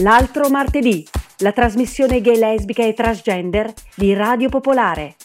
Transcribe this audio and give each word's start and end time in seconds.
L'altro 0.00 0.48
martedì, 0.48 1.06
la 1.38 1.52
trasmissione 1.52 2.22
gay 2.22 2.38
lesbica 2.38 2.82
e 2.82 2.94
transgender 2.94 3.70
di 3.94 4.14
Radio 4.14 4.48
Popolare. 4.48 5.16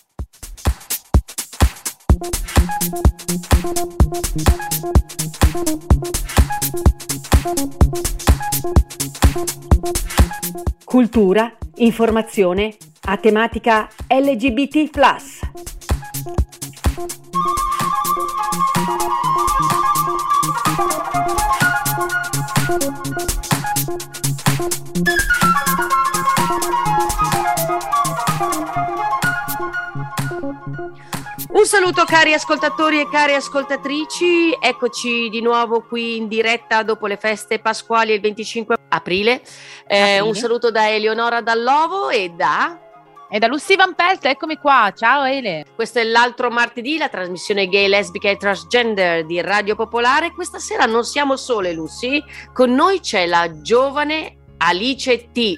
Cultura, 10.83 11.55
informazione 11.75 12.75
a 13.03 13.15
tematica 13.15 13.87
LGBT. 14.09 14.89
Un 23.07 23.44
saluto 31.77 32.05
cari 32.05 32.31
ascoltatori 32.31 33.01
e 33.01 33.09
cari 33.09 33.33
ascoltatrici, 33.33 34.55
eccoci 34.61 35.27
di 35.27 35.41
nuovo 35.41 35.81
qui 35.81 36.15
in 36.15 36.29
diretta 36.29 36.83
dopo 36.83 37.05
le 37.05 37.17
feste 37.17 37.59
pasquali 37.59 38.13
il 38.13 38.21
25 38.21 38.77
aprile. 38.87 39.41
Eh. 39.85 40.21
Un 40.21 40.33
saluto 40.35 40.71
da 40.71 40.89
Eleonora 40.89 41.41
Dallovo 41.41 42.09
e 42.09 42.29
da... 42.29 42.79
E 43.29 43.39
da 43.39 43.47
Lucy 43.47 43.75
Van 43.75 43.93
Pelt, 43.93 44.23
eccomi 44.23 44.55
qua, 44.55 44.93
ciao 44.95 45.25
Ele. 45.25 45.65
Questo 45.75 45.99
è 45.99 46.03
l'altro 46.05 46.49
martedì, 46.49 46.97
la 46.97 47.09
trasmissione 47.09 47.67
gay, 47.67 47.89
lesbica 47.89 48.29
e 48.29 48.37
transgender 48.37 49.25
di 49.25 49.41
Radio 49.41 49.75
Popolare. 49.75 50.31
Questa 50.31 50.59
sera 50.59 50.85
non 50.85 51.03
siamo 51.03 51.35
sole 51.35 51.73
Lucy, 51.73 52.23
con 52.53 52.71
noi 52.73 53.01
c'è 53.01 53.25
la 53.25 53.51
giovane 53.59 54.37
Alice 54.59 55.31
T. 55.33 55.55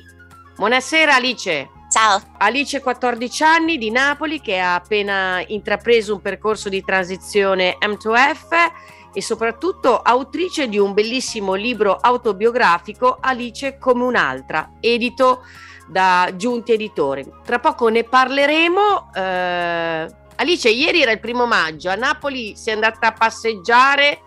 Buonasera 0.55 1.13
Alice. 1.13 1.75
Ciao. 1.89 2.21
Alice, 2.39 2.81
14 2.81 3.43
anni, 3.43 3.77
di 3.77 3.89
Napoli, 3.91 4.41
che 4.41 4.59
ha 4.59 4.75
appena 4.75 5.41
intrapreso 5.47 6.13
un 6.13 6.21
percorso 6.21 6.67
di 6.67 6.83
transizione 6.83 7.77
M2F 7.79 8.71
e 9.13 9.21
soprattutto 9.21 10.01
autrice 10.01 10.67
di 10.67 10.77
un 10.77 10.93
bellissimo 10.93 11.53
libro 11.53 11.95
autobiografico, 11.95 13.17
Alice 13.21 13.77
come 13.77 14.03
un'altra, 14.03 14.73
edito 14.81 15.43
da 15.87 16.29
Giunti 16.35 16.73
Editori. 16.73 17.25
Tra 17.45 17.59
poco 17.59 17.87
ne 17.87 18.03
parleremo. 18.03 19.13
Eh, 19.13 20.07
Alice, 20.35 20.69
ieri 20.69 21.01
era 21.01 21.11
il 21.11 21.21
primo 21.21 21.45
maggio, 21.45 21.89
a 21.89 21.95
Napoli 21.95 22.57
sei 22.57 22.73
andata 22.73 23.07
a 23.07 23.13
passeggiare 23.13 24.23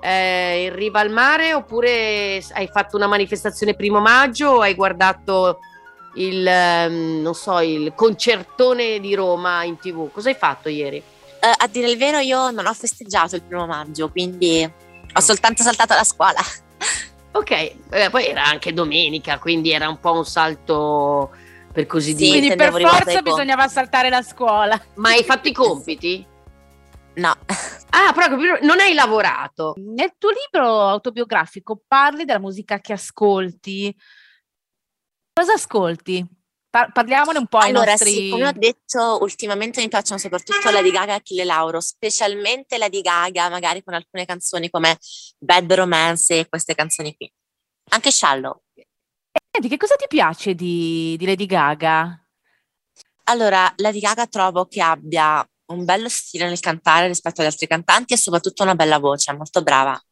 eh, 0.00 0.64
in 0.64 0.74
riva 0.74 0.98
al 0.98 1.10
mare 1.10 1.54
oppure 1.54 2.42
hai 2.52 2.68
fatto 2.70 2.96
una 2.96 3.06
manifestazione 3.06 3.76
primo 3.76 4.00
maggio 4.00 4.48
o 4.48 4.60
hai 4.60 4.74
guardato 4.74 5.60
il, 6.16 6.90
non 6.90 7.34
so, 7.34 7.60
il 7.60 7.92
concertone 7.94 9.00
di 9.00 9.14
Roma 9.14 9.64
in 9.64 9.78
tv. 9.78 10.10
Cosa 10.12 10.28
hai 10.28 10.34
fatto 10.34 10.68
ieri? 10.68 10.98
Uh, 10.98 11.54
a 11.56 11.66
dire 11.68 11.90
il 11.90 11.98
vero 11.98 12.18
io 12.18 12.50
non 12.50 12.66
ho 12.66 12.72
festeggiato 12.72 13.36
il 13.36 13.42
primo 13.42 13.66
maggio, 13.66 14.10
quindi 14.10 14.70
ho 15.12 15.20
soltanto 15.20 15.62
saltato 15.62 15.94
la 15.94 16.04
scuola. 16.04 16.40
Ok, 17.32 17.50
eh, 17.50 18.08
poi 18.10 18.26
era 18.26 18.44
anche 18.44 18.72
domenica, 18.72 19.38
quindi 19.38 19.70
era 19.70 19.88
un 19.88 20.00
po' 20.00 20.12
un 20.12 20.24
salto 20.24 21.30
per 21.70 21.86
così 21.86 22.10
sì, 22.10 22.16
dire. 22.16 22.38
Quindi 22.38 22.56
per 22.56 22.72
forza 22.72 23.20
bisognava 23.20 23.68
saltare 23.68 24.08
la 24.08 24.22
scuola. 24.22 24.80
Ma 24.94 25.10
hai 25.10 25.22
fatto 25.22 25.48
i 25.48 25.52
compiti? 25.52 26.26
No. 27.16 27.34
Ah, 27.90 28.12
proprio 28.14 28.58
non 28.62 28.80
hai 28.80 28.94
lavorato. 28.94 29.74
Nel 29.76 30.14
tuo 30.18 30.30
libro 30.30 30.80
autobiografico 30.88 31.80
parli 31.86 32.24
della 32.24 32.38
musica 32.38 32.78
che 32.78 32.94
ascolti, 32.94 33.94
Cosa 35.38 35.52
ascolti? 35.52 36.26
Par- 36.70 36.92
parliamone 36.92 37.36
un 37.38 37.46
po' 37.46 37.58
allora, 37.58 37.82
ai 37.82 37.88
nostri... 37.90 38.10
Sì, 38.10 38.28
come 38.30 38.48
ho 38.48 38.52
detto, 38.52 39.18
ultimamente 39.20 39.82
mi 39.82 39.88
piacciono 39.88 40.18
soprattutto 40.18 40.70
Lady 40.70 40.90
Gaga 40.90 41.12
e 41.12 41.16
Achille 41.16 41.44
Lauro, 41.44 41.78
specialmente 41.80 42.78
Lady 42.78 43.02
Gaga, 43.02 43.50
magari 43.50 43.84
con 43.84 43.92
alcune 43.92 44.24
canzoni 44.24 44.70
come 44.70 44.96
Bad 45.36 45.70
Romance 45.74 46.38
e 46.38 46.48
queste 46.48 46.74
canzoni 46.74 47.14
qui. 47.14 47.30
Anche 47.90 48.10
Shallow. 48.10 48.62
Senti, 49.50 49.68
che 49.68 49.76
cosa 49.76 49.96
ti 49.96 50.06
piace 50.08 50.54
di, 50.54 51.16
di 51.18 51.26
Lady 51.26 51.44
Gaga? 51.44 52.18
Allora, 53.24 53.70
Lady 53.76 54.00
Gaga 54.00 54.26
trovo 54.26 54.64
che 54.64 54.80
abbia 54.80 55.46
un 55.66 55.84
bello 55.84 56.08
stile 56.08 56.46
nel 56.46 56.60
cantare 56.60 57.08
rispetto 57.08 57.42
agli 57.42 57.48
altri 57.48 57.66
cantanti 57.66 58.14
e 58.14 58.16
soprattutto 58.16 58.62
una 58.62 58.74
bella 58.74 58.98
voce, 58.98 59.34
molto 59.34 59.62
brava, 59.62 60.02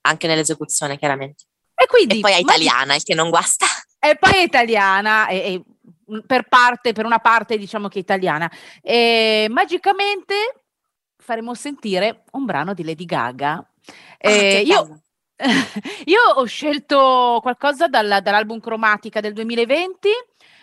anche 0.00 0.26
nell'esecuzione 0.26 0.98
chiaramente. 0.98 1.44
E, 1.76 1.86
quindi, 1.86 2.16
e 2.16 2.20
poi 2.20 2.32
è 2.32 2.38
italiana, 2.38 2.96
il 2.96 3.04
che 3.04 3.14
non 3.14 3.30
guasta. 3.30 3.66
E 4.04 4.16
poi 4.16 4.32
è 4.32 4.42
italiana, 4.42 5.28
e, 5.28 5.36
e 5.36 5.62
per 6.26 6.46
parte, 6.48 6.92
per 6.92 7.06
una 7.06 7.18
parte 7.18 7.56
diciamo 7.56 7.88
che 7.88 7.98
è 7.98 8.02
italiana. 8.02 8.50
E 8.82 9.46
magicamente 9.50 10.34
faremo 11.16 11.54
sentire 11.54 12.24
un 12.32 12.44
brano 12.44 12.74
di 12.74 12.84
Lady 12.84 13.06
Gaga. 13.06 13.52
Ah, 13.54 14.30
eh, 14.30 14.60
io, 14.60 15.00
io, 16.04 16.20
ho 16.34 16.44
scelto 16.44 17.38
qualcosa 17.40 17.88
dal, 17.88 18.20
dall'album 18.22 18.60
Cromatica 18.60 19.20
del 19.20 19.32
2020, 19.32 20.08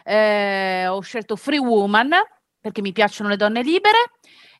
eh, 0.03 0.87
ho 0.87 1.01
scelto 1.01 1.35
Free 1.35 1.59
Woman 1.59 2.11
perché 2.59 2.81
mi 2.81 2.91
piacciono 2.91 3.29
le 3.29 3.37
donne 3.37 3.63
libere 3.63 4.11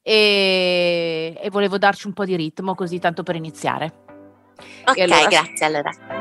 e, 0.01 1.37
e 1.39 1.49
volevo 1.51 1.77
darci 1.77 2.07
un 2.07 2.13
po' 2.13 2.25
di 2.25 2.35
ritmo 2.35 2.73
così 2.73 2.97
tanto 2.97 3.21
per 3.21 3.35
iniziare. 3.35 4.05
Ok, 4.85 4.97
allora... 4.97 5.27
grazie 5.27 5.65
allora. 5.65 6.20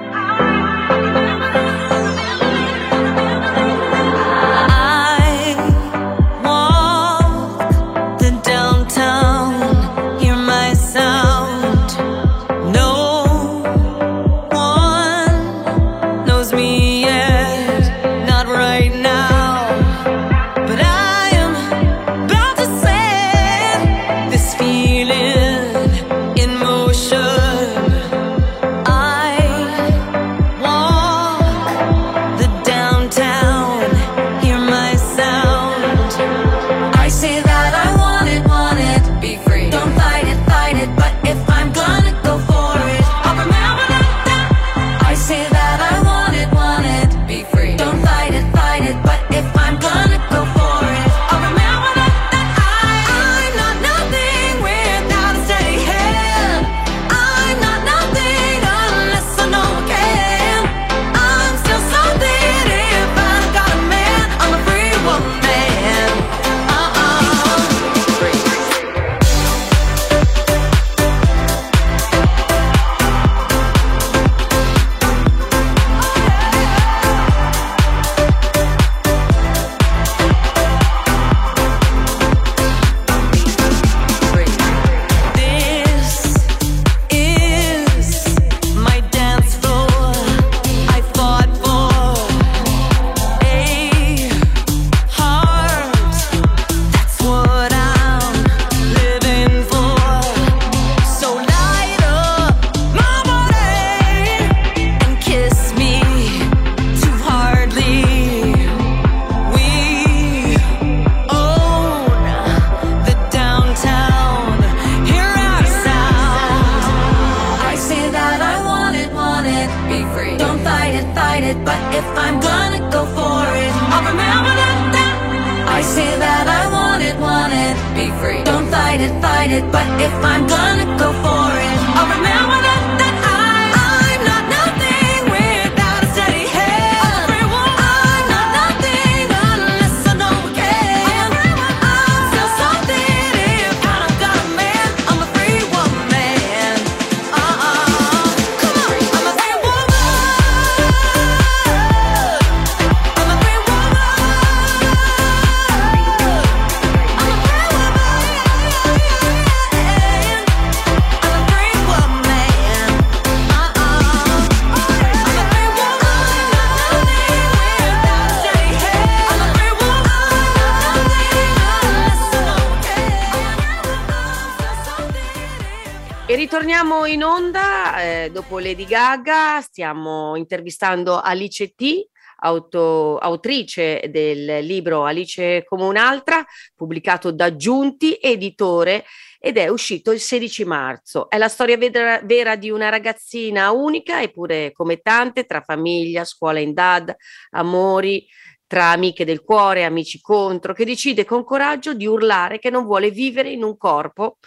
Ritorniamo 176.80 177.04
in 177.12 177.22
onda 177.22 178.00
eh, 178.00 178.30
dopo 178.32 178.58
Lady 178.58 178.86
Gaga, 178.86 179.60
stiamo 179.60 180.34
intervistando 180.34 181.20
Alice 181.20 181.74
T, 181.74 182.08
auto- 182.38 183.18
autrice 183.18 184.04
del 184.08 184.64
libro 184.64 185.04
Alice 185.04 185.62
come 185.64 185.82
un'altra, 185.84 186.42
pubblicato 186.74 187.32
da 187.32 187.54
Giunti, 187.54 188.16
editore, 188.18 189.04
ed 189.38 189.58
è 189.58 189.68
uscito 189.68 190.10
il 190.10 190.20
16 190.20 190.64
marzo. 190.64 191.28
È 191.28 191.36
la 191.36 191.48
storia 191.48 191.76
vera, 191.76 192.18
vera 192.24 192.56
di 192.56 192.70
una 192.70 192.88
ragazzina 192.88 193.72
unica, 193.72 194.22
eppure 194.22 194.72
come 194.72 195.02
tante, 195.02 195.44
tra 195.44 195.60
famiglia, 195.60 196.24
scuola 196.24 196.60
in 196.60 196.72
dad, 196.72 197.14
amori, 197.50 198.26
tra 198.66 198.92
amiche 198.92 199.26
del 199.26 199.42
cuore, 199.42 199.84
amici 199.84 200.18
contro, 200.18 200.72
che 200.72 200.86
decide 200.86 201.26
con 201.26 201.44
coraggio 201.44 201.92
di 201.92 202.06
urlare 202.06 202.58
che 202.58 202.70
non 202.70 202.86
vuole 202.86 203.10
vivere 203.10 203.50
in 203.50 203.64
un 203.64 203.76
corpo 203.76 204.38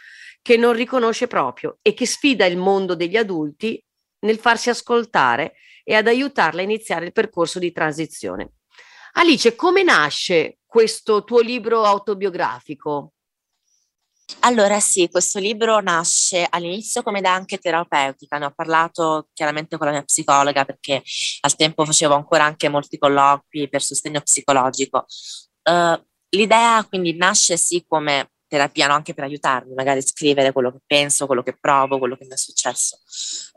che 0.43 0.57
non 0.57 0.73
riconosce 0.73 1.25
proprio 1.25 1.79
e 1.81 1.93
che 1.95 2.05
sfida 2.05 2.45
il 2.45 2.57
mondo 2.57 2.95
degli 2.95 3.15
adulti 3.15 3.83
nel 4.19 4.37
farsi 4.37 4.69
ascoltare 4.69 5.53
e 5.83 5.95
ad 5.95 6.07
aiutarla 6.07 6.61
a 6.61 6.65
iniziare 6.65 7.05
il 7.05 7.13
percorso 7.13 7.59
di 7.59 7.71
transizione. 7.71 8.51
Alice, 9.13 9.55
come 9.55 9.83
nasce 9.83 10.59
questo 10.65 11.23
tuo 11.23 11.39
libro 11.39 11.83
autobiografico? 11.83 13.13
Allora 14.39 14.79
sì, 14.79 15.09
questo 15.09 15.39
libro 15.39 15.79
nasce 15.79 16.47
all'inizio 16.49 17.03
come 17.03 17.19
idea 17.19 17.33
anche 17.33 17.57
terapeutica, 17.57 18.37
ne 18.37 18.45
ho 18.45 18.51
parlato 18.51 19.29
chiaramente 19.33 19.77
con 19.77 19.87
la 19.87 19.93
mia 19.93 20.03
psicologa 20.03 20.65
perché 20.65 21.03
al 21.41 21.55
tempo 21.55 21.85
facevo 21.85 22.13
ancora 22.13 22.43
anche 22.43 22.69
molti 22.69 22.97
colloqui 22.97 23.69
per 23.69 23.81
sostegno 23.81 24.21
psicologico. 24.21 25.05
Eh, 25.61 26.03
l'idea 26.29 26.83
quindi 26.87 27.15
nasce 27.15 27.57
sì 27.57 27.85
come 27.87 28.31
terapia, 28.53 28.85
no? 28.85 28.93
anche 28.93 29.15
per 29.15 29.23
aiutarmi, 29.23 29.73
magari 29.73 29.97
a 29.97 30.03
scrivere 30.03 30.51
quello 30.51 30.71
che 30.71 30.77
penso, 30.85 31.25
quello 31.25 31.41
che 31.41 31.57
provo, 31.59 31.97
quello 31.97 32.15
che 32.15 32.25
mi 32.25 32.33
è 32.33 32.37
successo. 32.37 32.99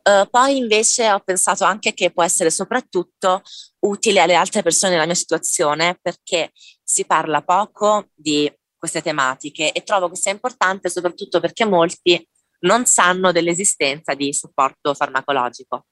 Eh, 0.02 0.26
poi 0.30 0.56
invece 0.56 1.12
ho 1.12 1.20
pensato 1.20 1.64
anche 1.64 1.92
che 1.92 2.10
può 2.10 2.22
essere 2.22 2.50
soprattutto 2.50 3.42
utile 3.80 4.20
alle 4.20 4.34
altre 4.34 4.62
persone 4.62 4.94
nella 4.94 5.04
mia 5.04 5.14
situazione 5.14 5.98
perché 6.00 6.50
si 6.82 7.04
parla 7.04 7.42
poco 7.42 8.08
di 8.14 8.50
queste 8.74 9.02
tematiche 9.02 9.72
e 9.72 9.82
trovo 9.82 10.08
che 10.08 10.16
sia 10.16 10.32
importante 10.32 10.88
soprattutto 10.88 11.40
perché 11.40 11.66
molti 11.66 12.26
non 12.60 12.86
sanno 12.86 13.32
dell'esistenza 13.32 14.14
di 14.14 14.32
supporto 14.32 14.94
farmacologico. 14.94 15.84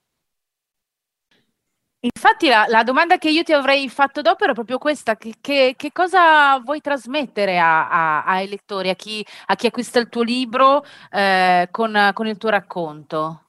Infatti 2.05 2.49
la, 2.49 2.67
la 2.69 2.83
domanda 2.83 3.17
che 3.17 3.31
io 3.31 3.43
ti 3.43 3.53
avrei 3.55 3.89
fatto 3.89 4.21
dopo 4.21 4.45
era 4.45 4.53
proprio 4.53 4.77
questa, 4.79 5.17
che, 5.17 5.35
che- 5.41 5.75
che 5.77 5.91
cosa 5.91 6.59
vuoi 6.59 6.81
trasmettere 6.83 7.59
a- 7.59 7.89
a- 7.89 8.25
ai 8.25 8.47
lettori, 8.49 8.91
a 8.91 8.95
chi, 8.95 9.25
a 9.47 9.55
chi 9.56 9.67
acquista 9.69 9.99
il 10.01 10.09
tuo 10.11 10.23
libro 10.23 10.85
eh, 11.11 11.69
con, 11.71 12.11
con 12.12 12.27
il 12.27 12.37
tuo 12.37 12.51
racconto? 12.51 13.41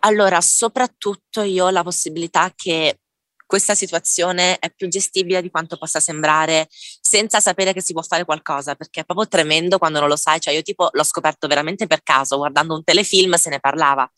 Allora, 0.00 0.40
soprattutto 0.40 1.42
io 1.42 1.66
ho 1.66 1.70
la 1.70 1.82
possibilità 1.82 2.52
che 2.54 2.98
questa 3.48 3.74
situazione 3.74 4.58
è 4.58 4.70
più 4.70 4.88
gestibile 4.88 5.40
di 5.40 5.48
quanto 5.48 5.78
possa 5.78 6.00
sembrare 6.00 6.68
senza 6.70 7.40
sapere 7.40 7.72
che 7.72 7.80
si 7.80 7.94
può 7.94 8.02
fare 8.02 8.26
qualcosa, 8.26 8.74
perché 8.74 9.00
è 9.00 9.04
proprio 9.04 9.26
tremendo 9.26 9.78
quando 9.78 10.00
non 10.00 10.08
lo 10.10 10.16
sai, 10.16 10.38
cioè 10.38 10.52
io 10.52 10.60
tipo 10.60 10.90
l'ho 10.92 11.02
scoperto 11.02 11.48
veramente 11.48 11.86
per 11.86 12.02
caso, 12.02 12.36
guardando 12.36 12.74
un 12.74 12.84
telefilm 12.84 13.34
se 13.36 13.48
ne 13.48 13.58
parlava. 13.58 14.08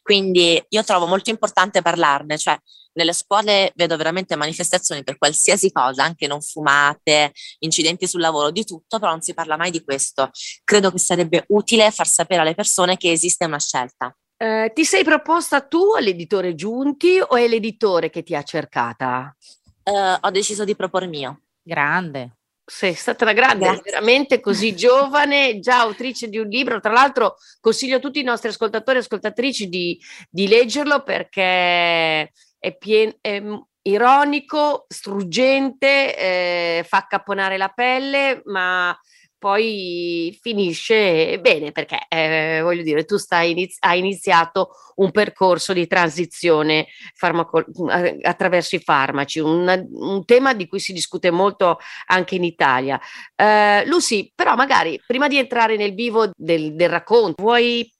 Quindi 0.00 0.64
io 0.68 0.84
trovo 0.84 1.06
molto 1.06 1.28
importante 1.30 1.82
parlarne, 1.82 2.38
cioè 2.38 2.56
nelle 2.92 3.12
scuole 3.12 3.72
vedo 3.74 3.96
veramente 3.96 4.36
manifestazioni 4.36 5.02
per 5.02 5.18
qualsiasi 5.18 5.72
cosa, 5.72 6.04
anche 6.04 6.28
non 6.28 6.40
fumate, 6.40 7.32
incidenti 7.58 8.06
sul 8.06 8.20
lavoro, 8.20 8.52
di 8.52 8.64
tutto, 8.64 9.00
però 9.00 9.10
non 9.10 9.22
si 9.22 9.34
parla 9.34 9.56
mai 9.56 9.72
di 9.72 9.82
questo. 9.82 10.30
Credo 10.62 10.92
che 10.92 10.98
sarebbe 10.98 11.46
utile 11.48 11.90
far 11.90 12.06
sapere 12.06 12.42
alle 12.42 12.54
persone 12.54 12.96
che 12.96 13.10
esiste 13.10 13.44
una 13.44 13.58
scelta. 13.58 14.16
Eh, 14.40 14.70
ti 14.72 14.84
sei 14.84 15.02
proposta 15.02 15.62
tu 15.62 15.94
all'editore 15.96 16.54
Giunti 16.54 17.18
o 17.20 17.34
è 17.34 17.48
l'editore 17.48 18.08
che 18.08 18.22
ti 18.22 18.36
ha 18.36 18.42
cercata? 18.44 19.36
Eh, 19.82 20.18
ho 20.20 20.30
deciso 20.30 20.64
di 20.64 20.76
propormi 20.76 21.18
io. 21.18 21.40
Grande. 21.60 22.36
Sei 22.64 22.94
stata 22.94 23.24
una 23.24 23.32
grande, 23.32 23.64
Grazie. 23.64 23.82
veramente 23.82 24.40
così 24.40 24.76
giovane, 24.76 25.58
già 25.58 25.80
autrice 25.80 26.28
di 26.28 26.38
un 26.38 26.46
libro. 26.46 26.78
Tra 26.78 26.92
l'altro, 26.92 27.34
consiglio 27.60 27.96
a 27.96 28.00
tutti 28.00 28.20
i 28.20 28.24
nostri 28.24 28.50
ascoltatori 28.50 28.98
e 28.98 29.00
ascoltatrici 29.00 29.68
di, 29.68 29.98
di 30.30 30.46
leggerlo 30.46 31.02
perché 31.02 32.30
è, 32.58 32.76
pien- 32.78 33.16
è 33.20 33.42
ironico, 33.82 34.84
struggente, 34.86 36.16
eh, 36.16 36.84
fa 36.86 36.98
accapponare 36.98 37.56
la 37.56 37.68
pelle, 37.68 38.42
ma 38.44 38.96
poi 39.38 40.36
finisce 40.40 41.38
bene 41.40 41.72
perché, 41.72 41.98
eh, 42.08 42.60
voglio 42.62 42.82
dire, 42.82 43.04
tu 43.04 43.16
stai 43.16 43.50
iniz- 43.52 43.76
hai 43.80 43.98
iniziato 43.98 44.70
un 44.96 45.10
percorso 45.10 45.72
di 45.72 45.86
transizione 45.86 46.88
farmaco- 47.14 47.64
a- 47.88 48.16
attraverso 48.22 48.76
i 48.76 48.80
farmaci, 48.80 49.38
un, 49.38 49.86
un 49.90 50.24
tema 50.24 50.54
di 50.54 50.66
cui 50.66 50.80
si 50.80 50.92
discute 50.92 51.30
molto 51.30 51.78
anche 52.06 52.34
in 52.34 52.44
Italia. 52.44 53.00
Eh, 53.36 53.84
Lucy, 53.86 54.32
però 54.34 54.54
magari 54.56 55.00
prima 55.06 55.28
di 55.28 55.38
entrare 55.38 55.76
nel 55.76 55.94
vivo 55.94 56.30
del, 56.36 56.74
del 56.74 56.88
racconto, 56.88 57.42
vuoi 57.42 57.90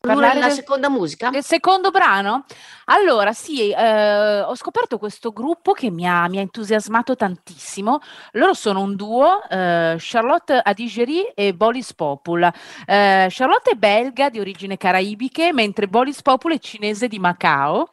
parlare 0.00 0.20
Parlare 0.20 0.40
la 0.40 0.46
del- 0.46 0.54
seconda 0.56 0.88
musica? 0.88 1.30
Il 1.32 1.44
secondo 1.44 1.90
brano? 1.90 2.44
Allora, 2.86 3.32
sì, 3.32 3.70
eh, 3.70 4.40
ho 4.40 4.54
scoperto 4.56 4.98
questo 4.98 5.30
gruppo 5.30 5.72
che 5.72 5.90
mi 5.90 6.08
ha, 6.08 6.26
mi 6.28 6.38
ha 6.38 6.40
entusiasmato 6.40 7.14
tantissimo. 7.14 8.00
Loro 8.32 8.54
sono 8.54 8.80
un 8.80 8.96
duo, 8.96 9.42
eh, 9.48 9.94
Charlotte 9.98 10.58
Adigeri 10.60 11.26
e 11.34 11.54
Bolis 11.54 11.94
Popul. 11.94 12.42
Eh, 12.86 13.26
Charlotte 13.30 13.70
è 13.70 13.74
belga 13.74 14.28
di 14.30 14.40
origine 14.40 14.76
caraibiche, 14.76 15.52
mentre 15.52 15.86
Bolis 15.86 16.20
Popul 16.22 16.54
è 16.54 16.58
cinese 16.58 17.06
di 17.06 17.18
Macao 17.20 17.90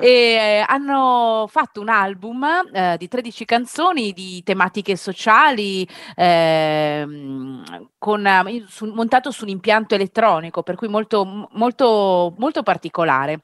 e 0.00 0.08
eh, 0.08 0.64
hanno 0.66 1.46
fatto 1.48 1.80
un 1.80 1.88
album 1.88 2.44
eh, 2.72 2.96
di 2.98 3.06
13 3.06 3.44
canzoni 3.44 4.12
di 4.12 4.42
tematiche 4.42 4.96
sociali 4.96 5.86
ehm, 6.16 7.88
con, 7.98 8.26
eh, 8.26 8.64
su- 8.68 8.86
montato 8.92 9.30
su 9.30 9.44
un 9.44 9.50
impianto 9.50 9.94
elettronico, 9.94 10.62
per 10.62 10.74
cui 10.74 10.88
molto, 10.88 11.48
molto, 11.52 12.34
molto 12.38 12.62
particolare. 12.62 13.40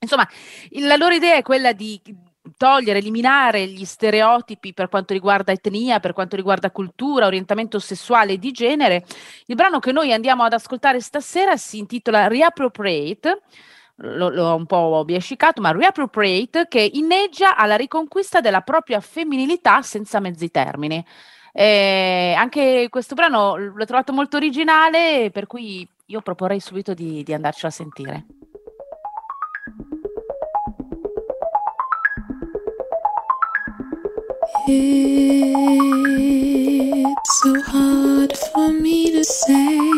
Insomma, 0.00 0.26
la 0.80 0.96
loro 0.96 1.14
idea 1.14 1.36
è 1.36 1.42
quella 1.42 1.72
di 1.72 2.00
togliere, 2.56 2.98
eliminare 2.98 3.66
gli 3.66 3.84
stereotipi 3.84 4.72
per 4.72 4.88
quanto 4.88 5.12
riguarda 5.12 5.52
etnia, 5.52 6.00
per 6.00 6.12
quanto 6.12 6.36
riguarda 6.36 6.70
cultura, 6.70 7.26
orientamento 7.26 7.78
sessuale 7.78 8.32
e 8.32 8.38
di 8.38 8.50
genere. 8.50 9.04
Il 9.46 9.54
brano 9.56 9.78
che 9.78 9.92
noi 9.92 10.12
andiamo 10.12 10.42
ad 10.44 10.52
ascoltare 10.52 11.00
stasera 11.00 11.56
si 11.56 11.78
intitola 11.78 12.28
Reappropriate, 12.28 13.42
lo- 13.96 14.30
l'ho 14.30 14.54
un 14.54 14.66
po' 14.66 15.04
biascicato, 15.04 15.60
ma 15.60 15.72
Reappropriate, 15.72 16.66
che 16.68 16.90
inneggia 16.94 17.56
alla 17.56 17.76
riconquista 17.76 18.40
della 18.40 18.62
propria 18.62 19.00
femminilità 19.00 19.82
senza 19.82 20.20
mezzi 20.20 20.50
termini. 20.50 21.04
Eh, 21.52 22.34
anche 22.36 22.86
questo 22.88 23.14
brano 23.14 23.56
l'ho 23.56 23.84
trovato 23.84 24.12
molto 24.12 24.36
originale, 24.36 25.30
per 25.32 25.46
cui 25.46 25.86
io 26.10 26.20
proporrei 26.20 26.58
subito 26.60 26.92
di, 26.92 27.22
di 27.22 27.32
andarcelo 27.32 27.68
a 27.68 27.70
sentire. 27.70 28.26
It's 37.12 37.40
so 37.40 37.60
hard 37.62 38.36
for 38.36 38.72
me 38.72 39.10
to 39.12 39.22
say. 39.24 39.89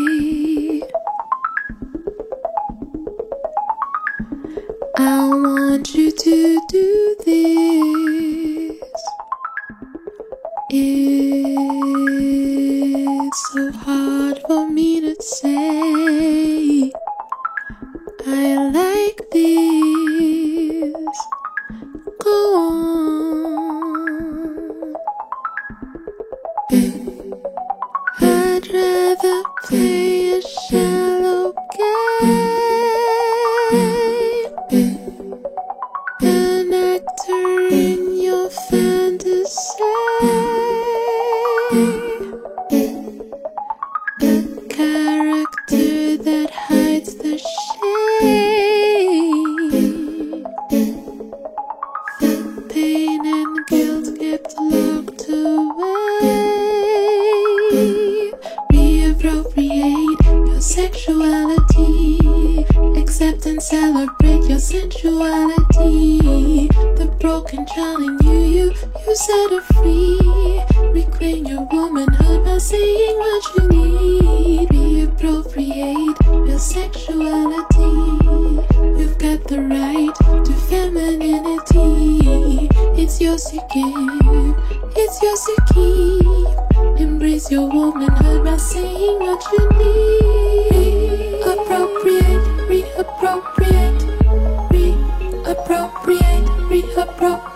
ロ 97.23 97.52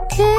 okay. 0.00 0.31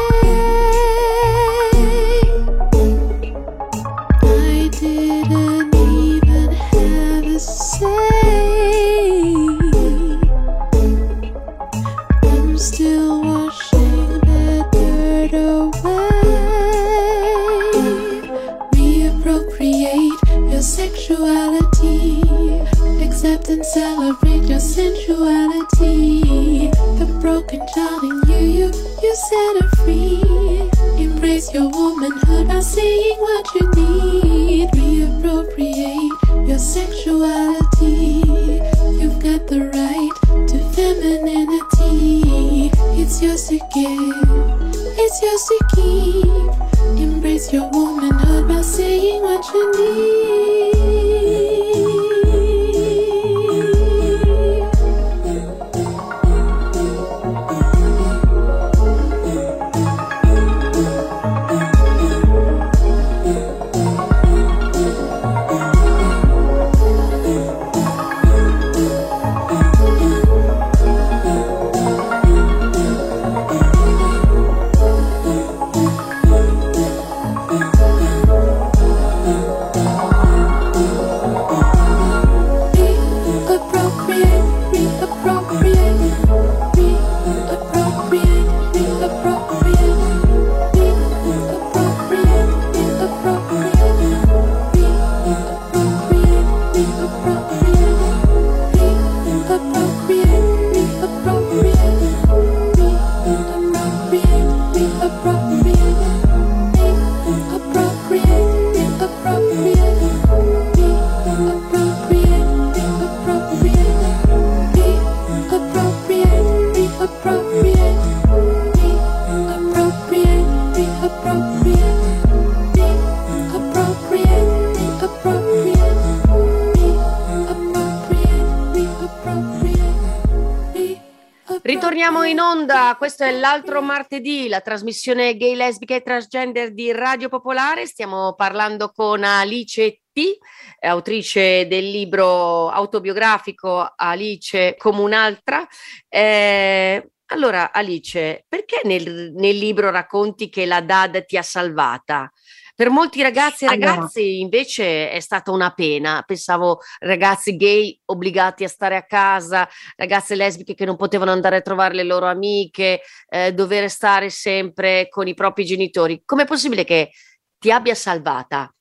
In 132.25 132.39
onda, 132.39 132.95
questo 132.97 133.25
è 133.25 133.31
l'altro 133.31 133.81
martedì, 133.81 134.47
la 134.47 134.61
trasmissione 134.61 135.35
gay, 135.35 135.55
lesbica 135.55 135.93
e 135.93 136.01
transgender 136.01 136.73
di 136.73 136.91
Radio 136.91 137.27
Popolare. 137.29 137.85
Stiamo 137.85 138.33
parlando 138.33 138.91
con 138.91 139.23
Alice 139.23 140.01
P, 140.11 140.37
autrice 140.79 141.67
del 141.67 141.89
libro 141.89 142.69
autobiografico 142.69 143.93
Alice 143.95 144.75
come 144.77 145.01
un'altra. 145.01 145.67
Eh, 146.07 147.11
allora 147.27 147.71
Alice, 147.71 148.45
perché 148.47 148.81
nel, 148.83 149.33
nel 149.33 149.57
libro 149.57 149.91
racconti 149.91 150.49
che 150.49 150.65
la 150.65 150.81
DAD 150.81 151.25
ti 151.25 151.37
ha 151.37 151.43
salvata? 151.43 152.31
Per 152.75 152.89
molti 152.89 153.21
ragazzi 153.21 153.65
e 153.65 153.67
Allora. 153.67 153.93
ragazzi 153.93 154.39
invece 154.39 155.11
è 155.11 155.19
stata 155.19 155.51
una 155.51 155.71
pena. 155.73 156.23
Pensavo 156.25 156.79
ragazzi 156.99 157.55
gay 157.55 157.99
obbligati 158.05 158.63
a 158.63 158.67
stare 158.67 158.95
a 158.95 159.05
casa, 159.05 159.69
ragazze 159.95 160.35
lesbiche 160.35 160.73
che 160.73 160.85
non 160.85 160.95
potevano 160.95 161.31
andare 161.31 161.57
a 161.57 161.61
trovare 161.61 161.93
le 161.93 162.03
loro 162.03 162.25
amiche, 162.25 163.01
eh, 163.29 163.53
dover 163.53 163.91
stare 163.91 164.31
sempre 164.31 165.07
con 165.09 165.27
i 165.27 165.35
propri 165.35 165.65
genitori. 165.65 166.23
Com'è 166.25 166.45
possibile 166.45 166.83
che 166.83 167.11
ti 167.59 167.71
abbia 167.71 167.93
salvata? 167.93 168.73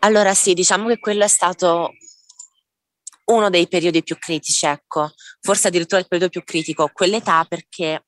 Allora 0.00 0.34
sì, 0.34 0.52
diciamo 0.52 0.88
che 0.88 0.98
quello 0.98 1.24
è 1.24 1.28
stato 1.28 1.92
uno 3.24 3.48
dei 3.48 3.68
periodi 3.68 4.02
più 4.02 4.18
critici, 4.18 4.66
ecco, 4.66 5.12
forse 5.40 5.68
addirittura 5.68 6.00
il 6.00 6.08
periodo 6.08 6.30
più 6.30 6.42
critico, 6.44 6.90
quell'età 6.92 7.46
perché 7.48 8.04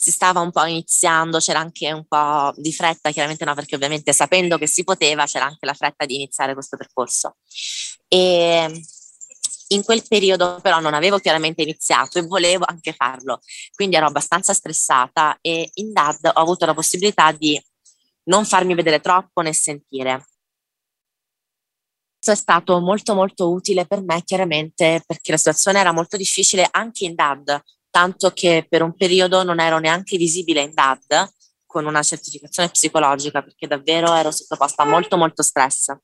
si 0.00 0.12
stava 0.12 0.38
un 0.38 0.52
po' 0.52 0.64
iniziando, 0.64 1.38
c'era 1.38 1.58
anche 1.58 1.92
un 1.92 2.06
po' 2.06 2.52
di 2.54 2.72
fretta, 2.72 3.10
chiaramente 3.10 3.44
no, 3.44 3.54
perché 3.54 3.74
ovviamente 3.74 4.12
sapendo 4.12 4.56
che 4.56 4.68
si 4.68 4.84
poteva 4.84 5.26
c'era 5.26 5.46
anche 5.46 5.66
la 5.66 5.74
fretta 5.74 6.06
di 6.06 6.14
iniziare 6.14 6.54
questo 6.54 6.76
percorso. 6.76 7.38
E 8.06 8.80
in 9.68 9.82
quel 9.82 10.06
periodo 10.06 10.60
però 10.62 10.78
non 10.78 10.94
avevo 10.94 11.18
chiaramente 11.18 11.62
iniziato 11.62 12.20
e 12.20 12.22
volevo 12.22 12.64
anche 12.64 12.92
farlo, 12.92 13.40
quindi 13.74 13.96
ero 13.96 14.06
abbastanza 14.06 14.54
stressata 14.54 15.36
e 15.40 15.68
in 15.74 15.92
DAD 15.92 16.26
ho 16.26 16.40
avuto 16.40 16.64
la 16.64 16.74
possibilità 16.74 17.32
di 17.32 17.60
non 18.26 18.44
farmi 18.44 18.74
vedere 18.76 19.00
troppo 19.00 19.40
né 19.40 19.52
sentire. 19.52 20.28
Questo 22.20 22.30
è 22.30 22.36
stato 22.36 22.78
molto 22.78 23.16
molto 23.16 23.50
utile 23.50 23.84
per 23.84 24.00
me 24.02 24.22
chiaramente 24.22 25.02
perché 25.04 25.32
la 25.32 25.38
situazione 25.38 25.80
era 25.80 25.90
molto 25.90 26.16
difficile 26.16 26.68
anche 26.70 27.04
in 27.04 27.16
DAD, 27.16 27.62
tanto 27.90 28.30
che 28.30 28.66
per 28.68 28.82
un 28.82 28.94
periodo 28.94 29.42
non 29.42 29.60
ero 29.60 29.78
neanche 29.78 30.16
visibile 30.16 30.62
in 30.62 30.72
DAD 30.72 31.30
con 31.66 31.84
una 31.84 32.02
certificazione 32.02 32.70
psicologica 32.70 33.42
perché 33.42 33.66
davvero 33.66 34.14
ero 34.14 34.30
sottoposta 34.30 34.82
a 34.82 34.86
molto 34.86 35.16
molto 35.16 35.42
stress. 35.42 35.94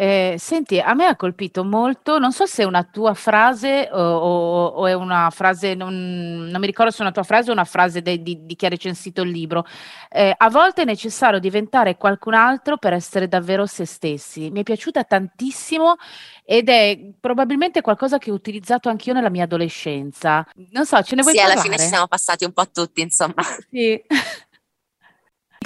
Eh, 0.00 0.36
senti, 0.38 0.78
a 0.78 0.94
me 0.94 1.06
ha 1.06 1.16
colpito 1.16 1.64
molto, 1.64 2.20
non 2.20 2.30
so 2.30 2.46
se 2.46 2.62
è 2.62 2.64
una 2.64 2.84
tua 2.84 3.14
frase 3.14 3.88
o, 3.90 3.98
o- 4.00 4.66
o 4.66 4.86
è 4.86 4.92
una 4.92 5.28
frase, 5.30 5.74
non, 5.74 6.46
non 6.48 6.60
mi 6.60 6.66
ricordo 6.66 6.92
se 6.92 6.98
è 6.98 7.00
una 7.02 7.10
tua 7.10 7.24
frase 7.24 7.50
o 7.50 7.52
una 7.52 7.64
frase 7.64 8.00
de- 8.00 8.22
di, 8.22 8.46
di 8.46 8.54
chi 8.54 8.66
ha 8.66 8.68
recensito 8.68 9.22
il 9.22 9.30
libro. 9.30 9.64
Eh, 10.08 10.32
a 10.36 10.50
volte 10.50 10.82
è 10.82 10.84
necessario 10.84 11.40
diventare 11.40 11.96
qualcun 11.96 12.34
altro 12.34 12.76
per 12.76 12.92
essere 12.92 13.26
davvero 13.26 13.66
se 13.66 13.86
stessi. 13.86 14.50
Mi 14.50 14.60
è 14.60 14.62
piaciuta 14.62 15.02
tantissimo 15.02 15.96
ed 16.44 16.68
è 16.68 16.96
probabilmente 17.18 17.80
qualcosa 17.80 18.18
che 18.18 18.30
ho 18.30 18.34
utilizzato 18.34 18.88
anch'io 18.88 19.12
nella 19.14 19.30
mia 19.30 19.44
adolescenza. 19.44 20.46
Non 20.70 20.86
so, 20.86 21.02
ce 21.02 21.16
ne 21.16 21.22
vuoi 21.22 21.34
Sì, 21.34 21.40
alla 21.40 21.54
parlare? 21.54 21.70
fine 21.70 21.82
ci 21.82 21.88
siamo 21.88 22.06
passati 22.06 22.44
un 22.44 22.52
po' 22.52 22.70
tutti, 22.70 23.00
insomma. 23.00 23.42
Sì. 23.68 24.00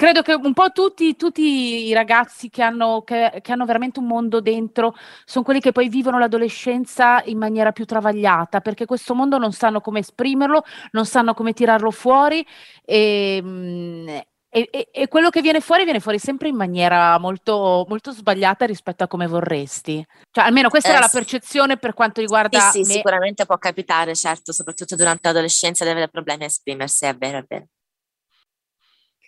Credo 0.02 0.22
che 0.22 0.34
un 0.34 0.52
po' 0.52 0.72
tutti, 0.72 1.14
tutti 1.14 1.86
i 1.86 1.92
ragazzi 1.92 2.50
che 2.50 2.60
hanno, 2.60 3.02
che, 3.02 3.38
che 3.40 3.52
hanno 3.52 3.64
veramente 3.64 4.00
un 4.00 4.06
mondo 4.06 4.40
dentro 4.40 4.96
sono 5.24 5.44
quelli 5.44 5.60
che 5.60 5.70
poi 5.70 5.88
vivono 5.88 6.18
l'adolescenza 6.18 7.22
in 7.26 7.38
maniera 7.38 7.70
più 7.70 7.84
travagliata, 7.84 8.60
perché 8.60 8.84
questo 8.84 9.14
mondo 9.14 9.38
non 9.38 9.52
sanno 9.52 9.80
come 9.80 10.00
esprimerlo, 10.00 10.64
non 10.90 11.06
sanno 11.06 11.34
come 11.34 11.52
tirarlo 11.52 11.92
fuori 11.92 12.44
e, 12.84 13.38
mm, 13.40 14.08
e- 14.08 14.68
e- 14.72 14.88
e 14.90 15.06
quello 15.06 15.30
che 15.30 15.40
viene 15.40 15.60
fuori 15.60 15.84
viene 15.84 16.00
fuori 16.00 16.18
sempre 16.18 16.48
in 16.48 16.56
maniera 16.56 17.16
molto, 17.20 17.86
molto 17.88 18.10
sbagliata 18.10 18.66
rispetto 18.66 19.04
a 19.04 19.06
come 19.06 19.28
vorresti. 19.28 20.04
Cioè, 20.32 20.44
almeno 20.44 20.68
questa 20.68 20.88
Eh, 20.88 20.92
era 20.94 21.00
la 21.00 21.10
percezione 21.12 21.76
per 21.76 21.94
quanto 21.94 22.20
riguarda 22.20 22.58
Sì, 22.58 22.82
sì, 22.82 22.88
me. 22.88 22.94
sicuramente 22.96 23.46
può 23.46 23.56
capitare, 23.56 24.16
certo, 24.16 24.50
soprattutto 24.50 24.96
durante 24.96 25.28
l'adolescenza 25.28 25.84
di 25.84 25.90
avere 25.90 26.08
problemi 26.08 26.42
a 26.42 26.46
esprimersi, 26.46 27.04
è 27.04 27.14
vero, 27.14 27.38
è 27.38 27.44
vero. 27.46 27.66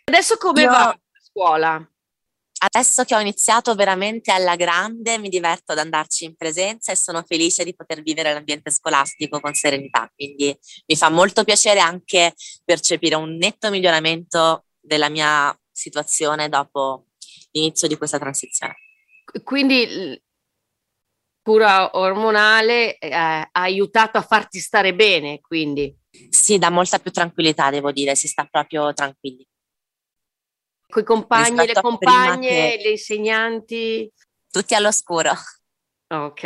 Adesso 0.04 0.36
come 0.36 0.62
Io- 0.62 0.70
va 0.70 0.88
a 0.88 1.00
scuola? 1.20 1.88
Adesso 2.66 3.04
che 3.04 3.14
ho 3.14 3.20
iniziato 3.20 3.74
veramente 3.74 4.32
alla 4.32 4.56
grande, 4.56 5.18
mi 5.18 5.28
diverto 5.28 5.72
ad 5.72 5.78
andarci 5.78 6.24
in 6.24 6.34
presenza 6.34 6.92
e 6.92 6.96
sono 6.96 7.22
felice 7.26 7.62
di 7.62 7.74
poter 7.74 8.00
vivere 8.02 8.32
l'ambiente 8.32 8.70
scolastico 8.70 9.38
con 9.38 9.52
serenità, 9.52 10.10
quindi 10.14 10.56
mi 10.86 10.96
fa 10.96 11.10
molto 11.10 11.44
piacere 11.44 11.80
anche 11.80 12.32
percepire 12.64 13.16
un 13.16 13.36
netto 13.36 13.68
miglioramento 13.68 14.64
della 14.80 15.10
mia 15.10 15.54
situazione 15.70 16.48
dopo 16.48 17.08
l'inizio 17.50 17.86
di 17.86 17.98
questa 17.98 18.18
transizione. 18.18 18.76
Quindi 19.42 20.22
cura 21.42 21.98
ormonale 21.98 22.96
eh, 22.96 23.12
ha 23.12 23.48
aiutato 23.52 24.16
a 24.16 24.22
farti 24.22 24.58
stare 24.58 24.94
bene, 24.94 25.40
quindi 25.40 25.94
Sì, 26.30 26.56
dà 26.58 26.70
molta 26.70 26.98
più 26.98 27.10
tranquillità, 27.10 27.68
devo 27.70 27.92
dire, 27.92 28.14
si 28.14 28.28
sta 28.28 28.44
proprio 28.44 28.92
tranquilli. 28.94 29.46
Con 30.94 31.02
i 31.02 31.06
compagni, 31.06 31.66
le 31.66 31.72
compagne, 31.80 32.48
che- 32.76 32.82
le 32.82 32.90
insegnanti. 32.90 34.12
Tutti 34.48 34.74
all'oscuro. 34.74 35.32
Ok. 36.06 36.42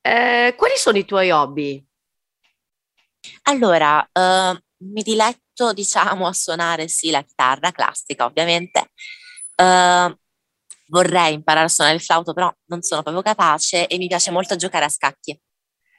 Eh, 0.00 0.54
quali 0.56 0.74
sono 0.76 0.98
i 0.98 1.04
tuoi 1.04 1.30
hobby? 1.32 1.84
Allora, 3.42 4.08
eh, 4.12 4.62
mi 4.84 5.02
diletto, 5.02 5.72
diciamo, 5.72 6.28
a 6.28 6.32
suonare 6.32 6.86
sì 6.86 7.10
la 7.10 7.22
chitarra 7.22 7.72
classica, 7.72 8.24
ovviamente. 8.26 8.92
Eh, 9.56 10.18
vorrei 10.86 11.34
imparare 11.34 11.66
a 11.66 11.68
suonare 11.68 11.96
il 11.96 12.02
flauto, 12.02 12.32
però 12.32 12.52
non 12.66 12.82
sono 12.82 13.02
proprio 13.02 13.22
capace 13.22 13.88
e 13.88 13.98
mi 13.98 14.06
piace 14.06 14.30
molto 14.30 14.54
giocare 14.54 14.84
a 14.84 14.88
scacchi. 14.88 15.32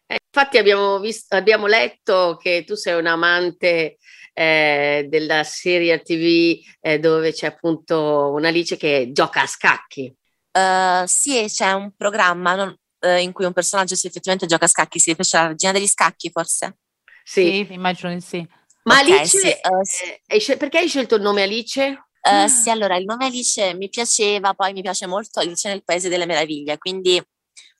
Eh, 0.08 0.17
infatti 0.34 0.58
abbiamo, 0.58 1.00
visto, 1.00 1.36
abbiamo 1.36 1.67
letto 1.67 2.38
che 2.41 2.63
tu 2.65 2.76
sei 2.76 2.98
un 2.98 3.06
amante 3.08 3.98
eh, 4.39 5.06
della 5.10 5.43
serie 5.43 6.02
TV 6.02 6.60
eh, 6.80 6.97
dove 6.99 7.34
c'è 7.34 7.47
appunto 7.47 8.32
un'Alice 8.34 8.78
che 8.78 9.10
gioca 9.12 9.41
a 9.41 9.47
scacchi. 9.47 10.13
Eh, 10.52 11.04
sì, 11.08 11.45
c'è 11.47 11.73
un 11.73 11.91
programma 11.95 12.56
non- 12.56 12.75
eh, 13.02 13.21
in 13.21 13.34
cui 13.34 13.45
un 13.45 13.54
personaggio 13.54 13.95
sì, 13.95 14.08
effettivamente 14.08 14.47
gioca 14.47 14.65
a 14.65 14.69
scacchi, 14.69 14.99
si 14.99 15.10
riferisce 15.10 15.38
alla 15.38 15.47
regina 15.49 15.73
degli 15.73 15.88
scacchi, 15.88 16.30
forse. 16.32 16.78
Sì. 17.23 17.65
Sì, 17.67 17.73
immagino 17.73 18.13
di 18.13 18.21
sì. 18.21 18.47
Ma 18.84 18.99
Ok, 18.99 19.10
Alice, 19.10 19.28
sì, 19.39 19.47
eh, 19.47 19.60
sì. 19.84 20.04
eh, 20.06 20.21
hai 20.28 20.39
scel- 20.39 20.58
perché 20.58 20.78
hai 20.78 20.88
scelto 20.88 21.15
il 21.15 21.21
nome 21.21 21.43
Alice? 21.43 22.06
Eh, 22.21 22.47
sì, 22.47 22.69
allora 22.69 22.95
il 22.95 23.06
nome 23.06 23.25
Alice 23.25 23.73
mi 23.75 23.89
piaceva, 23.89 24.54
poi 24.54 24.71
mi 24.73 24.82
piace 24.82 25.06
molto 25.06 25.39
Alice 25.39 25.67
nel 25.67 25.84
Paese 25.84 26.10
delle 26.10 26.25
Meraviglie, 26.25 26.78
quindi 26.78 27.21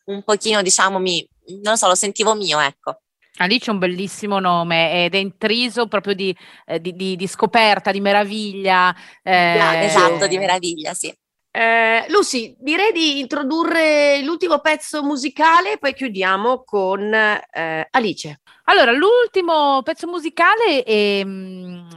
un 0.06 0.24
pochino, 0.24 0.62
diciamo, 0.62 1.00
mi, 1.00 1.26
non 1.62 1.74
lo 1.74 1.76
so, 1.76 1.88
lo 1.88 1.96
sentivo 1.96 2.36
mio, 2.36 2.60
ecco. 2.60 3.02
Alice 3.40 3.70
è 3.70 3.74
un 3.74 3.80
bellissimo 3.80 4.40
nome 4.40 5.06
ed 5.06 5.16
è 5.16 5.18
intriso 5.18 5.88
proprio 5.88 6.14
di, 6.14 6.36
eh, 6.66 6.80
di- 6.82 6.94
di- 6.94 7.16
di 7.16 7.28
scoperta, 7.28 7.92
di 7.92 8.02
meraviglia. 8.02 8.94
eh, 9.24 9.86
Esatto, 9.86 10.28
di 10.28 10.38
meraviglia, 10.38 10.94
sì. 10.94 11.14
Eh, 11.52 12.06
Lucy, 12.10 12.56
direi 12.60 12.92
di 12.92 13.20
introdurre 13.20 14.22
l'ultimo 14.24 14.60
pezzo 14.60 15.04
musicale 15.04 15.74
e 15.74 15.78
poi 15.80 15.94
chiudiamo 15.94 16.64
con 16.64 17.12
eh, 17.14 17.88
Alice. 17.90 18.40
Allora, 18.66 18.92
l'ultimo 18.92 19.82
pezzo 19.82 20.06
musicale 20.08 20.84
è 20.84 21.24
mm, 21.26 21.88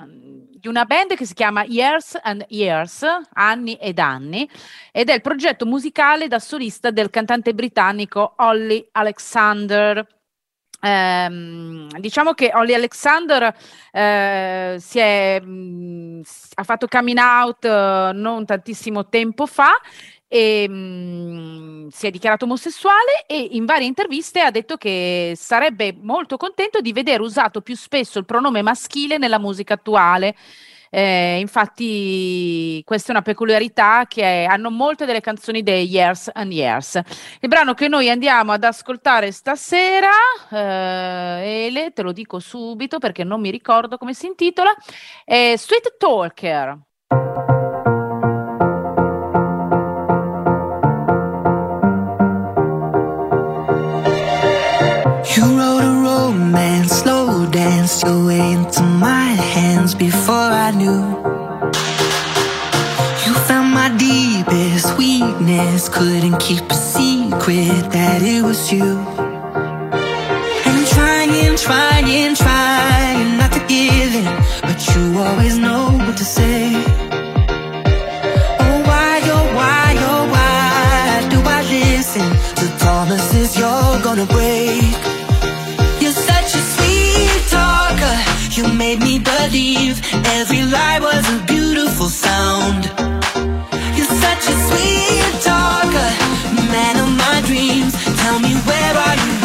di 0.58 0.68
una 0.68 0.84
band 0.86 1.14
che 1.16 1.26
si 1.26 1.34
chiama 1.34 1.64
Years 1.64 2.18
and 2.22 2.46
Years, 2.48 3.04
anni 3.34 3.74
ed 3.74 3.98
anni, 3.98 4.48
ed 4.90 5.10
è 5.10 5.14
il 5.14 5.20
progetto 5.20 5.66
musicale 5.66 6.28
da 6.28 6.38
solista 6.38 6.90
del 6.90 7.10
cantante 7.10 7.52
britannico 7.52 8.34
Holly 8.38 8.88
Alexander. 8.92 10.06
Ehm, 10.84 11.88
diciamo 12.00 12.32
che 12.32 12.50
Holly 12.52 12.74
Alexander 12.74 13.54
eh, 13.92 14.76
si 14.80 14.98
è, 14.98 15.40
mm, 15.40 16.22
s- 16.22 16.50
ha 16.54 16.64
fatto 16.64 16.88
coming 16.88 17.18
out 17.18 17.64
eh, 17.64 18.10
non 18.12 18.44
tantissimo 18.44 19.08
tempo 19.08 19.46
fa 19.46 19.70
e 20.26 20.66
mm, 20.68 21.88
si 21.88 22.06
è 22.06 22.10
dichiarato 22.10 22.46
omosessuale 22.46 23.24
e 23.28 23.48
in 23.52 23.64
varie 23.64 23.86
interviste 23.86 24.40
ha 24.40 24.50
detto 24.50 24.76
che 24.76 25.34
sarebbe 25.36 25.94
molto 26.00 26.36
contento 26.36 26.80
di 26.80 26.92
vedere 26.92 27.22
usato 27.22 27.60
più 27.60 27.76
spesso 27.76 28.18
il 28.18 28.24
pronome 28.24 28.62
maschile 28.62 29.18
nella 29.18 29.38
musica 29.38 29.74
attuale. 29.74 30.34
Eh, 30.94 31.38
infatti, 31.40 32.82
questa 32.84 33.08
è 33.08 33.10
una 33.12 33.22
peculiarità 33.22 34.04
che 34.06 34.46
hanno 34.46 34.70
molte 34.70 35.06
delle 35.06 35.22
canzoni 35.22 35.62
dei 35.62 35.86
Years 35.88 36.30
and 36.34 36.52
Years. 36.52 37.00
Il 37.40 37.48
brano 37.48 37.72
che 37.72 37.88
noi 37.88 38.10
andiamo 38.10 38.52
ad 38.52 38.62
ascoltare 38.62 39.32
stasera, 39.32 40.10
eh, 40.50 41.64
Ele, 41.66 41.92
te 41.94 42.02
lo 42.02 42.12
dico 42.12 42.40
subito 42.40 42.98
perché 42.98 43.24
non 43.24 43.40
mi 43.40 43.50
ricordo 43.50 43.96
come 43.96 44.12
si 44.12 44.26
intitola, 44.26 44.74
è 45.24 45.54
Sweet 45.56 45.96
Talker. 45.96 46.78
You 55.34 55.56
wrote 55.56 55.82
a 55.82 56.02
romance, 56.04 57.00
slow 57.00 57.46
danced 57.46 58.06
your 58.06 58.26
way 58.26 58.52
into 58.52 58.82
my 58.82 59.34
hands 59.54 59.94
before 59.94 60.21
I 60.64 60.70
knew. 60.70 61.02
You 63.24 63.34
found 63.48 63.74
my 63.74 63.88
deepest 63.98 64.96
weakness, 64.96 65.88
couldn't 65.88 66.38
keep 66.38 66.62
a 66.70 66.74
secret 66.74 67.90
that 67.90 68.22
it 68.22 68.42
was 68.44 68.70
you. 68.70 68.90
And 70.64 70.74
I'm 70.78 70.86
trying, 70.94 71.56
trying, 71.56 72.34
trying 72.36 73.38
not 73.38 73.50
to 73.56 73.62
give 73.66 74.14
in, 74.22 74.30
but 74.62 74.78
you 74.94 75.18
always 75.18 75.58
know 75.58 75.98
what 76.04 76.16
to 76.18 76.24
say. 76.24 76.70
Oh, 78.62 78.78
why, 78.88 79.14
oh, 79.34 79.46
why, 79.58 79.88
oh, 80.10 80.24
why 80.34 81.26
do 81.28 81.38
I 81.56 81.60
listen 81.76 82.28
to 82.58 82.66
promises 82.78 83.58
you're 83.58 84.00
gonna 84.06 84.26
break? 84.26 84.61
Made 88.98 89.04
me 89.04 89.18
believe 89.18 90.00
every 90.36 90.62
lie 90.64 90.98
was 91.00 91.24
a 91.34 91.38
beautiful 91.46 92.08
sound. 92.08 92.84
You're 93.96 94.14
such 94.26 94.44
a 94.52 94.56
sweet 94.68 95.32
talker, 95.42 96.10
man 96.72 96.96
of 97.04 97.08
my 97.16 97.42
dreams. 97.46 97.92
Tell 98.20 98.38
me 98.38 98.52
where 98.68 98.94
are 99.06 99.16
you, 99.24 99.41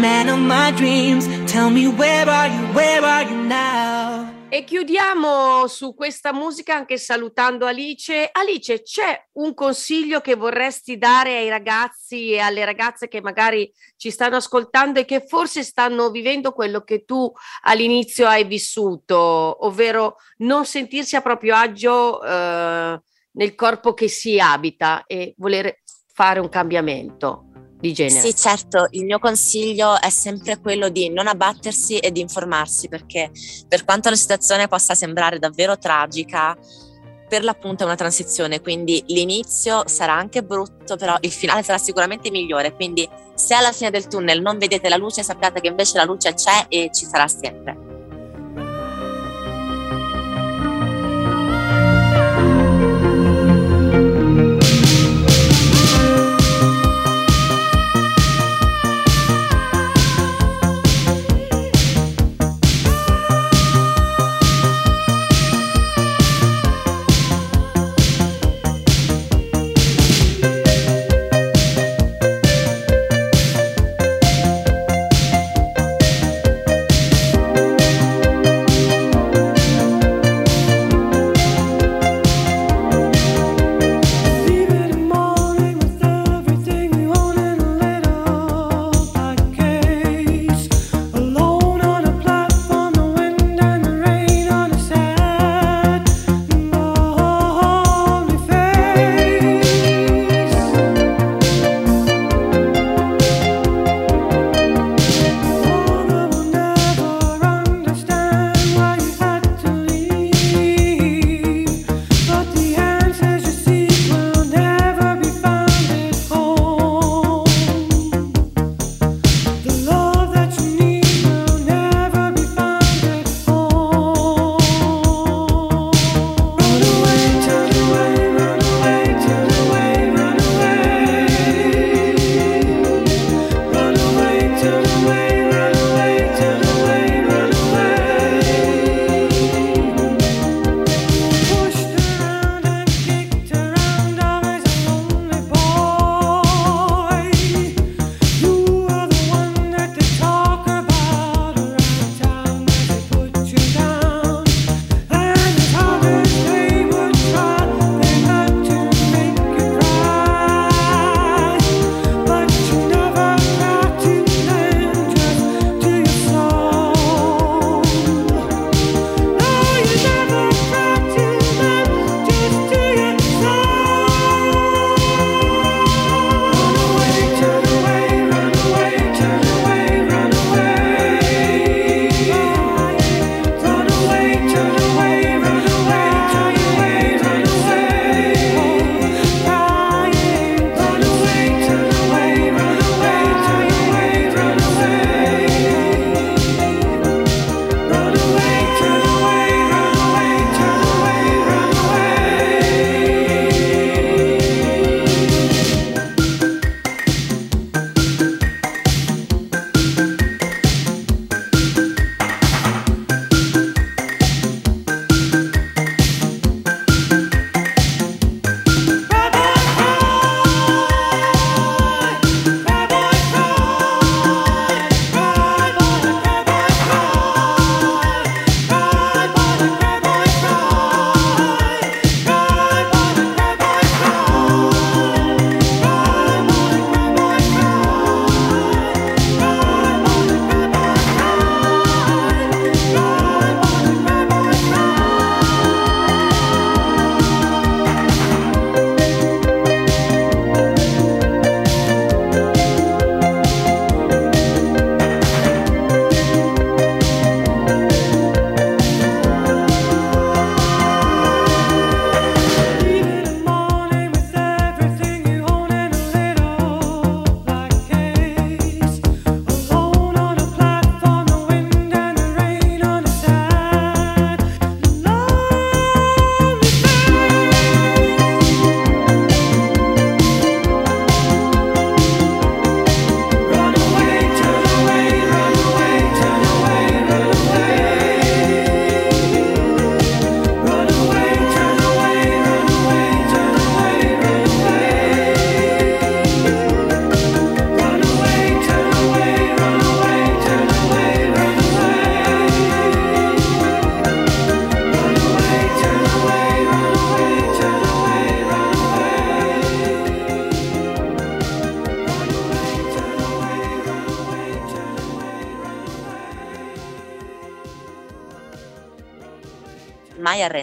man 0.00 0.28
of 0.28 0.38
my 0.38 0.72
dreams. 0.72 1.26
Tell 1.50 1.70
me 1.70 1.86
where 1.86 2.28
are 2.28 2.48
you, 2.48 2.72
where 2.72 3.04
are 3.04 3.24
you 3.24 3.42
now? 3.42 4.34
E 4.48 4.62
chiudiamo 4.62 5.66
su 5.66 5.94
questa 5.94 6.32
musica 6.32 6.76
anche 6.76 6.98
salutando 6.98 7.66
Alice. 7.66 8.30
Alice, 8.30 8.82
c'è 8.82 9.28
un 9.32 9.54
consiglio 9.54 10.20
che 10.20 10.36
vorresti 10.36 10.96
dare 10.96 11.36
ai 11.36 11.48
ragazzi 11.48 12.30
e 12.30 12.38
alle 12.38 12.64
ragazze 12.64 13.08
che 13.08 13.20
magari 13.20 13.70
ci 13.96 14.10
stanno 14.10 14.36
ascoltando 14.36 15.00
e 15.00 15.04
che 15.04 15.24
forse 15.26 15.64
stanno 15.64 16.10
vivendo 16.10 16.52
quello 16.52 16.82
che 16.82 17.04
tu 17.04 17.30
all'inizio 17.62 18.28
hai 18.28 18.44
vissuto, 18.44 19.66
ovvero 19.66 20.16
non 20.38 20.64
sentirsi 20.64 21.16
a 21.16 21.22
proprio 21.22 21.56
agio 21.56 22.22
eh, 22.22 23.00
nel 23.32 23.54
corpo 23.56 23.94
che 23.94 24.08
si 24.08 24.38
abita 24.38 25.04
e 25.06 25.34
voler 25.38 25.80
fare 26.14 26.38
un 26.38 26.48
cambiamento 26.48 27.45
di 27.78 27.92
genere? 27.92 28.20
Sì, 28.20 28.34
certo, 28.34 28.86
il 28.90 29.04
mio 29.04 29.18
consiglio 29.18 30.00
è 30.00 30.10
sempre 30.10 30.58
quello 30.58 30.88
di 30.88 31.08
non 31.10 31.26
abbattersi 31.26 31.98
e 31.98 32.10
di 32.10 32.20
informarsi 32.20 32.88
perché 32.88 33.30
per 33.68 33.84
quanto 33.84 34.10
la 34.10 34.16
situazione 34.16 34.68
possa 34.68 34.94
sembrare 34.94 35.38
davvero 35.38 35.78
tragica, 35.78 36.56
per 37.28 37.42
l'appunto 37.42 37.82
è 37.82 37.86
una 37.86 37.96
transizione, 37.96 38.60
quindi 38.60 39.02
l'inizio 39.08 39.82
sarà 39.88 40.14
anche 40.14 40.42
brutto, 40.42 40.96
però 40.96 41.16
il 41.20 41.32
finale 41.32 41.62
sarà 41.62 41.78
sicuramente 41.78 42.30
migliore, 42.30 42.74
quindi 42.74 43.08
se 43.34 43.54
alla 43.54 43.72
fine 43.72 43.90
del 43.90 44.06
tunnel 44.06 44.40
non 44.40 44.58
vedete 44.58 44.88
la 44.88 44.96
luce, 44.96 45.22
sappiate 45.22 45.60
che 45.60 45.68
invece 45.68 45.96
la 45.96 46.04
luce 46.04 46.34
c'è 46.34 46.66
e 46.68 46.90
ci 46.92 47.04
sarà 47.04 47.26
sempre. 47.26 47.95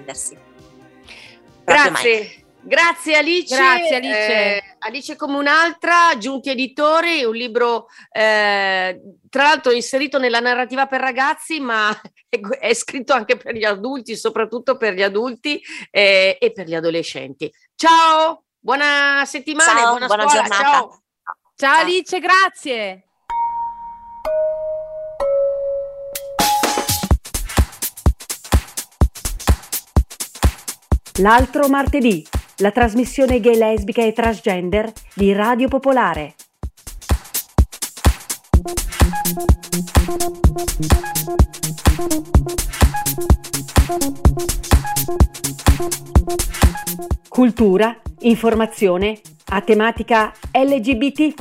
Mai. 0.05 1.91
Grazie. 1.93 2.43
Grazie 2.65 3.17
Alice. 3.17 3.55
Grazie, 3.55 3.95
Alice. 3.97 4.55
Eh, 4.55 4.63
Alice 4.79 5.15
come 5.17 5.37
un'altra, 5.37 6.17
Giunti 6.17 6.49
Editori, 6.49 7.23
un 7.25 7.35
libro 7.35 7.87
eh, 8.09 9.01
tra 9.29 9.43
l'altro 9.43 9.71
inserito 9.71 10.17
nella 10.17 10.39
narrativa 10.39 10.85
per 10.85 11.01
ragazzi, 11.01 11.59
ma 11.59 11.89
è, 12.29 12.39
è 12.39 12.73
scritto 12.73 13.11
anche 13.13 13.35
per 13.35 13.55
gli 13.55 13.65
adulti, 13.65 14.15
soprattutto 14.15 14.77
per 14.77 14.93
gli 14.93 15.03
adulti 15.03 15.61
eh, 15.91 16.37
e 16.39 16.51
per 16.53 16.67
gli 16.67 16.75
adolescenti. 16.75 17.51
Ciao, 17.75 18.45
buona 18.57 19.23
settimana, 19.25 19.79
Ciao, 19.79 19.89
buona, 19.89 20.05
buona 20.07 20.27
scuola. 20.29 20.41
giornata. 20.41 20.63
Ciao. 20.63 21.03
Ciao 21.55 21.79
Alice, 21.81 22.19
grazie. 22.19 23.07
L'altro 31.19 31.67
martedì, 31.69 32.26
la 32.58 32.71
trasmissione 32.71 33.39
gay 33.39 33.56
lesbica 33.56 34.04
e 34.04 34.13
transgender 34.13 34.91
di 35.13 35.32
Radio 35.32 35.67
Popolare. 35.67 36.34
Cultura, 47.30 47.95
informazione 48.21 49.21
a 49.49 49.62
tematica 49.62 50.34
LGBT+. 50.52 51.34